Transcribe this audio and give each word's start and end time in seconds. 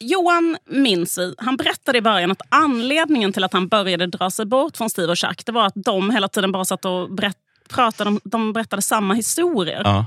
Johan 0.00 0.56
minns 0.66 1.18
vi, 1.18 1.34
han 1.38 1.56
berättade 1.56 1.98
i 1.98 2.02
början 2.02 2.30
att 2.32 2.42
anledningen 2.48 3.32
till 3.32 3.44
att 3.44 3.52
han 3.52 3.68
började 3.68 4.06
dra 4.06 4.30
sig 4.30 4.46
bort 4.46 4.76
från 4.76 4.90
Steve 4.90 5.08
och 5.12 5.18
Chuck 5.18 5.42
det 5.46 5.52
var 5.52 5.66
att 5.66 5.74
de 5.74 6.10
hela 6.10 6.28
tiden 6.28 6.52
bara 6.52 6.64
satt 6.64 6.84
och 6.84 7.10
berätt, 7.14 7.36
pratade, 7.68 8.20
de 8.24 8.52
berättade 8.52 8.82
samma 8.82 9.14
historier. 9.14 9.82
Ja. 9.84 10.06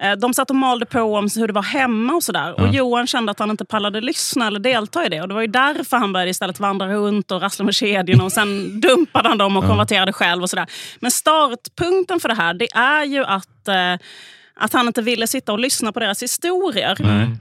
Eh, 0.00 0.12
De 0.12 0.34
satt 0.34 0.50
och 0.50 0.56
malde 0.56 0.86
på 0.86 1.00
om 1.02 1.28
hur 1.36 1.46
det 1.46 1.52
var 1.52 1.62
hemma 1.62 2.12
och 2.14 2.22
sådär. 2.24 2.54
Ja. 2.58 2.62
Och 2.68 2.74
Johan 2.74 3.06
kände 3.06 3.30
att 3.32 3.38
han 3.38 3.50
inte 3.50 3.64
pallade 3.64 4.00
lyssna 4.00 4.46
eller 4.46 4.60
delta 4.60 5.06
i 5.06 5.08
det. 5.08 5.20
Och 5.20 5.28
Det 5.28 5.34
var 5.34 5.40
ju 5.40 5.46
därför 5.46 5.96
han 5.96 6.12
började 6.12 6.30
istället 6.30 6.60
vandra 6.60 6.88
runt 6.88 7.30
och 7.30 7.40
rassla 7.42 7.64
med 7.64 7.74
kedjorna. 7.74 8.24
Och 8.24 8.32
sen 8.32 8.80
dumpade 8.86 9.28
han 9.28 9.38
dem 9.38 9.56
och 9.56 9.64
konverterade 9.64 10.12
själv. 10.12 10.42
och 10.42 10.50
sådär. 10.50 10.66
Men 11.00 11.10
startpunkten 11.10 12.20
för 12.20 12.28
det 12.28 12.34
här 12.34 12.54
det 12.54 12.68
är 12.74 13.04
ju 13.04 13.24
att, 13.24 13.68
eh, 13.68 13.94
att 14.56 14.72
han 14.72 14.86
inte 14.86 15.02
ville 15.02 15.26
sitta 15.26 15.52
och 15.52 15.58
lyssna 15.58 15.92
på 15.92 16.00
deras 16.00 16.22
historier. 16.22 16.96
Nej. 17.00 17.36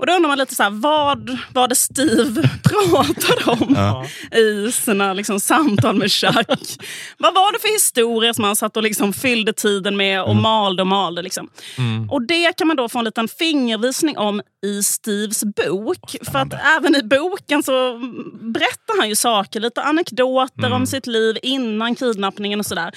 Och 0.00 0.06
då 0.06 0.12
undrar 0.12 0.28
man 0.28 0.38
lite 0.38 0.54
så 0.54 0.62
här, 0.62 0.70
vad 0.70 1.38
var 1.52 1.68
det 1.68 1.74
Steve 1.74 2.42
pratade 2.62 3.44
om 3.62 4.04
i 4.38 4.72
sina 4.72 5.12
liksom, 5.12 5.40
samtal 5.40 5.96
med 5.96 6.10
Chuck? 6.10 6.34
vad 7.18 7.34
var 7.34 7.52
det 7.52 7.58
för 7.58 7.72
historier 7.72 8.32
som 8.32 8.44
han 8.44 8.56
satt 8.56 8.76
och 8.76 8.82
liksom 8.82 9.12
fyllde 9.12 9.52
tiden 9.52 9.96
med 9.96 10.22
och 10.22 10.36
malde 10.36 10.82
och 10.82 10.86
malde? 10.86 11.22
Liksom? 11.22 11.48
Och 12.10 12.22
det 12.22 12.56
kan 12.56 12.68
man 12.68 12.76
då 12.76 12.88
få 12.88 12.98
en 12.98 13.04
liten 13.04 13.28
fingervisning 13.28 14.18
om 14.18 14.42
i 14.66 14.82
Steves 14.82 15.44
bok. 15.44 16.16
För 16.32 16.38
att 16.38 16.52
även 16.76 16.96
i 16.96 17.02
boken 17.02 17.62
så 17.62 17.98
berättar 18.40 18.98
han 18.98 19.08
ju 19.08 19.16
saker, 19.16 19.60
lite 19.60 19.82
anekdoter 19.82 20.72
om 20.72 20.86
sitt 20.86 21.06
liv 21.06 21.38
innan 21.42 21.94
kidnappningen 21.94 22.60
och 22.60 22.66
sådär. 22.66 22.92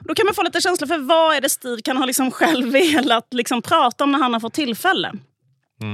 Då 0.00 0.14
kan 0.14 0.26
man 0.26 0.34
få 0.34 0.42
lite 0.42 0.60
känsla 0.60 0.86
för 0.86 0.98
vad 0.98 1.36
är 1.36 1.40
det 1.40 1.48
Steve 1.48 1.82
kan 1.82 1.96
ha 1.96 2.04
liksom 2.04 2.30
själv 2.30 2.72
velat 2.72 3.34
liksom 3.34 3.62
prata 3.62 4.04
om 4.04 4.12
när 4.12 4.18
han 4.18 4.32
har 4.32 4.40
fått 4.40 4.54
tillfälle. 4.54 5.12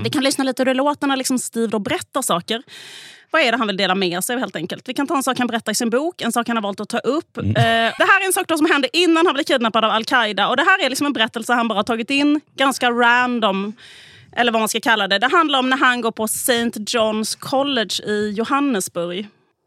Vi 0.05 0.11
kan 0.11 0.23
lyssna 0.25 0.45
lite 0.45 0.61
hur 0.61 0.65
det 0.67 0.75
låter 0.75 1.07
när 1.07 1.17
liksom 1.17 1.39
Steve 1.39 1.67
då 1.67 1.79
berättar 1.79 2.23
saker. 2.23 2.63
Vad 3.31 3.43
är 3.43 3.53
det 3.53 3.59
han 3.59 3.67
vill 3.67 3.77
dela 3.77 3.95
med 3.95 4.25
sig 4.25 4.35
av 4.35 4.41
helt 4.41 4.57
enkelt? 4.57 4.89
Vi 4.89 4.95
kan 4.95 5.07
ta 5.07 5.17
en 5.17 5.23
sak 5.23 5.39
han 5.39 5.47
berättar 5.47 5.73
i 5.73 5.75
sin 5.75 5.91
bok, 5.91 6.21
en 6.23 6.33
sak 6.33 6.49
han 6.49 6.57
har 6.57 6.63
valt 6.63 6.81
att 6.81 6.89
ta 6.89 6.99
upp. 6.99 7.37
Eh, 7.37 7.45
det 7.55 7.95
här 7.99 8.23
är 8.23 8.27
en 8.27 8.33
sak 8.33 8.49
då 8.49 8.57
som 8.57 8.67
hände 8.67 8.97
innan 8.97 9.27
han 9.27 9.35
blev 9.35 9.45
kidnappad 9.45 9.85
av 9.85 9.91
Al-Qaida. 9.91 10.49
Och 10.49 10.57
det 10.57 10.63
här 10.63 10.85
är 10.85 10.89
liksom 10.89 11.07
en 11.07 11.13
berättelse 11.13 11.53
han 11.53 11.69
bara 11.69 11.79
har 11.79 11.83
tagit 11.83 12.11
in 12.11 12.41
ganska 12.57 12.91
random. 12.91 13.73
Eller 14.37 14.53
vad 14.53 14.61
man 14.61 14.69
ska 14.69 14.81
kalla 14.81 15.09
det. 15.09 15.19
Det 15.19 15.29
handlar 15.33 15.59
om 15.59 15.71
när 15.71 15.77
han 15.77 16.01
går 16.01 16.11
på 16.11 16.25
St. 16.25 16.71
John's 16.71 17.39
College 17.39 18.03
i 18.07 18.31
Johannesburg. 18.31 19.19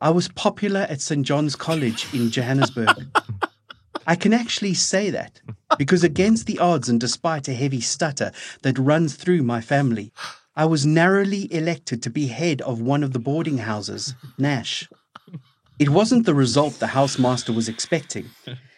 I 0.09 0.13
was 0.13 0.29
popular 0.35 0.81
at 0.81 1.01
St. 1.01 1.15
John's 1.15 1.57
College 1.57 2.05
in 2.13 2.29
Johannesburg. 2.29 2.89
I 4.13 4.15
can 4.15 4.33
actually 4.33 4.75
say 4.75 5.11
that 5.11 5.31
because, 5.77 6.03
against 6.03 6.45
the 6.45 6.59
odds 6.59 6.89
and 6.89 6.99
despite 6.99 7.47
a 7.47 7.53
heavy 7.53 7.81
stutter 7.81 8.31
that 8.61 8.77
runs 8.77 9.15
through 9.15 9.43
my 9.43 9.61
family, 9.61 10.11
I 10.55 10.65
was 10.65 10.85
narrowly 10.85 11.53
elected 11.53 12.01
to 12.03 12.09
be 12.09 12.27
head 12.27 12.61
of 12.61 12.79
one 12.79 13.03
of 13.03 13.11
the 13.11 13.19
boarding 13.19 13.59
houses, 13.59 14.15
Nash. 14.37 14.87
It 15.77 15.89
wasn't 15.89 16.25
the 16.25 16.33
result 16.33 16.79
the 16.79 16.87
housemaster 16.87 17.53
was 17.53 17.67
expecting. 17.67 18.29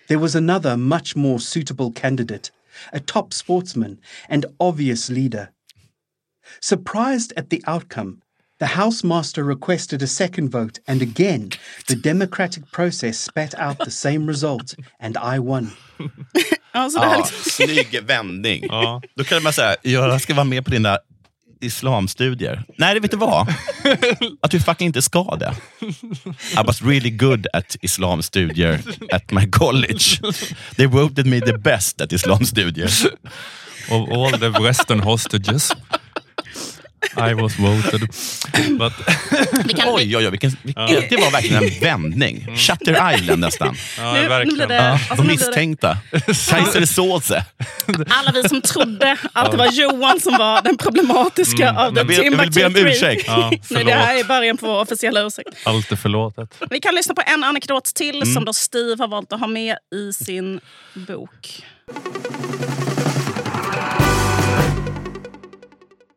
There 0.08 0.18
was 0.18 0.36
another, 0.36 0.76
much 0.76 1.16
more 1.16 1.40
suitable 1.40 1.92
candidate, 1.92 2.50
a 2.92 3.00
top 3.00 3.34
sportsman 3.34 4.00
and 4.28 4.48
obvious 4.60 5.10
leader. 5.10 5.52
Surprised 6.62 7.34
at 7.38 7.52
the 7.52 7.64
outcome, 7.68 8.24
the 8.60 8.68
housemaster 8.68 9.46
requested 9.46 10.02
a 10.02 10.08
second 10.08 10.50
vote, 10.50 10.80
and 10.88 11.04
again, 11.04 11.52
the 11.88 11.96
democratic 11.96 12.72
process 12.72 13.20
spat 13.20 13.54
out 13.60 13.78
the 13.78 13.92
same 13.92 14.26
result, 14.26 14.74
and 15.00 15.16
I 15.18 15.38
won. 15.38 15.74
Alltså, 16.72 17.00
det 17.00 17.06
här 17.06 17.14
Ja, 17.14 17.18
liksom, 17.18 17.52
snygg 17.52 18.04
vändning. 18.04 18.64
Ja. 18.68 19.02
Då 19.16 19.24
kan 19.24 19.44
man 19.44 19.54
säga, 19.54 19.76
jag 19.82 20.22
ska 20.22 20.34
vara 20.34 20.44
med 20.44 20.66
på 20.66 20.72
dina 20.72 21.00
islamstudier. 21.62 22.64
Nej, 22.78 23.00
vet 23.00 23.12
du 23.12 23.18
vad? 23.18 23.48
Att 24.42 24.52
du 24.52 24.60
fucking 24.60 24.88
inte 24.88 25.02
ska 25.02 25.36
det. 25.36 25.54
I 26.54 26.64
was 26.66 26.82
really 26.82 27.10
good 27.10 27.48
at 27.54 27.76
islamstudier 27.82 28.82
at 29.12 29.32
my 29.32 29.52
college. 29.52 30.20
They 30.76 30.86
voted 30.86 31.26
me 31.26 31.42
the 31.42 31.58
best 31.58 32.02
at 32.02 32.12
islamstudier. 32.14 32.90
Of 33.90 34.10
all 34.12 34.32
the 34.40 34.50
western 34.50 35.00
hostages 35.00 35.72
I 37.18 37.34
was 37.34 37.60
voted. 37.60 38.02
But, 38.80 38.94
vi 39.66 39.74
kan, 39.74 39.90
Oj, 39.90 40.18
oj, 40.18 40.26
oj. 40.26 40.30
Vilken, 40.32 40.52
vilken, 40.64 40.86
Det 41.10 41.16
var 41.18 41.32
verkligen 41.32 41.64
en 41.64 41.80
vändning. 41.82 42.48
Shutter 42.58 43.14
Island 43.16 43.40
nästan. 43.40 43.76
ja, 43.98 44.14
nu, 44.14 44.22
nu 44.22 44.28
verkligen. 44.28 44.56
blir 44.58 44.68
det, 44.68 44.76
Ja, 44.76 44.92
alltså, 44.92 45.16
de 45.16 45.22
nu 45.22 45.28
blir 45.28 45.38
det 45.38 45.46
misstänkta. 45.46 45.98
Kaiser 46.50 46.86
Soze. 46.86 47.46
alla 48.10 48.32
vi 48.32 48.50
som 48.50 48.62
trodde 48.62 49.18
att 49.34 49.52
det 49.52 49.58
var 49.58 49.72
Johan 49.72 50.20
som 50.20 50.38
var 50.38 50.62
den 50.62 50.78
problematiska 50.78 51.70
av 51.72 51.92
the 51.94 52.00
Jag, 52.00 52.08
ber, 52.08 52.14
jag 52.14 52.24
vill 52.24 52.38
be 52.38 52.44
Timbuktu 52.44 52.66
om 52.66 52.88
ursäkt. 52.88 53.24
Ja, 53.28 53.52
Nej, 53.70 53.84
det 53.84 53.94
här 53.94 54.16
är 54.20 54.24
början 54.24 54.58
på 54.58 54.68
vår 54.68 54.82
officiella 54.82 55.22
ursäkt. 55.28 55.50
Allt 55.64 55.92
är 55.92 55.96
förlåtet. 55.96 56.50
Vi 56.70 56.80
kan 56.80 56.96
lyssna 56.96 57.16
på 57.16 57.22
en 57.26 57.44
anekdot 57.44 57.86
till 57.86 58.16
Mm. 58.22 58.34
som 58.34 58.46
då 58.46 58.54
Steve 58.54 58.96
har 59.04 59.08
valt 59.08 59.34
att 59.34 59.40
ha 59.40 59.48
med 59.48 59.76
i 59.96 60.14
sin 60.14 60.60
bok. 60.94 61.64